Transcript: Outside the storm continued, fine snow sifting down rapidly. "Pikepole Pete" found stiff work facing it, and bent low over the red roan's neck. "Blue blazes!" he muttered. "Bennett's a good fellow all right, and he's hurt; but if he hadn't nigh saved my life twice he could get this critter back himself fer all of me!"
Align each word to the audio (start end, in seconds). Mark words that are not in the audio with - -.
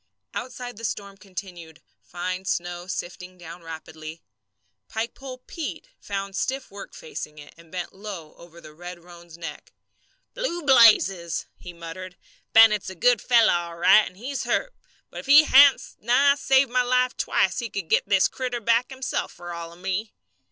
Outside 0.33 0.77
the 0.77 0.83
storm 0.83 1.15
continued, 1.15 1.79
fine 2.01 2.45
snow 2.45 2.87
sifting 2.87 3.37
down 3.37 3.61
rapidly. 3.61 4.23
"Pikepole 4.89 5.43
Pete" 5.45 5.89
found 5.99 6.35
stiff 6.35 6.71
work 6.71 6.95
facing 6.95 7.37
it, 7.37 7.53
and 7.55 7.71
bent 7.71 7.93
low 7.93 8.33
over 8.33 8.59
the 8.59 8.73
red 8.73 9.03
roan's 9.03 9.37
neck. 9.37 9.71
"Blue 10.33 10.63
blazes!" 10.63 11.45
he 11.55 11.71
muttered. 11.71 12.17
"Bennett's 12.51 12.89
a 12.89 12.95
good 12.95 13.21
fellow 13.21 13.53
all 13.53 13.75
right, 13.77 14.07
and 14.07 14.17
he's 14.17 14.45
hurt; 14.45 14.73
but 15.11 15.19
if 15.19 15.25
he 15.27 15.43
hadn't 15.43 15.97
nigh 15.99 16.33
saved 16.33 16.71
my 16.71 16.81
life 16.81 17.15
twice 17.15 17.59
he 17.59 17.69
could 17.69 17.87
get 17.87 18.09
this 18.09 18.27
critter 18.27 18.59
back 18.59 18.89
himself 18.89 19.31
fer 19.33 19.53
all 19.53 19.71
of 19.71 19.77
me!" 19.77 20.13